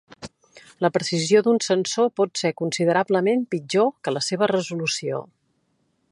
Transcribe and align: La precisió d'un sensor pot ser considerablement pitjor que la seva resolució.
La 0.85 0.89
precisió 0.93 1.41
d'un 1.47 1.59
sensor 1.65 2.09
pot 2.21 2.41
ser 2.41 2.51
considerablement 2.63 3.45
pitjor 3.55 3.91
que 4.07 4.15
la 4.17 4.25
seva 4.29 4.49
resolució. 4.53 5.21